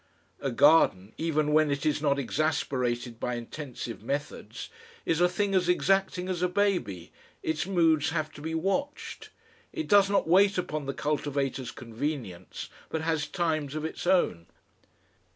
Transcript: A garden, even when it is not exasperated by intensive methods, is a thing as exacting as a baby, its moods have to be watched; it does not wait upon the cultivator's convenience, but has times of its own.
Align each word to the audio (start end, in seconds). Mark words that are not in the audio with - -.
A 0.39 0.49
garden, 0.49 1.13
even 1.19 1.53
when 1.53 1.69
it 1.69 1.85
is 1.85 2.01
not 2.01 2.17
exasperated 2.17 3.19
by 3.19 3.35
intensive 3.35 4.01
methods, 4.01 4.69
is 5.05 5.21
a 5.21 5.29
thing 5.29 5.53
as 5.53 5.69
exacting 5.69 6.27
as 6.27 6.41
a 6.41 6.47
baby, 6.49 7.11
its 7.43 7.67
moods 7.67 8.09
have 8.09 8.31
to 8.31 8.41
be 8.41 8.55
watched; 8.55 9.29
it 9.71 9.87
does 9.87 10.09
not 10.09 10.27
wait 10.27 10.57
upon 10.57 10.87
the 10.87 10.95
cultivator's 10.95 11.69
convenience, 11.69 12.67
but 12.89 13.01
has 13.01 13.27
times 13.27 13.75
of 13.75 13.85
its 13.85 14.07
own. 14.07 14.47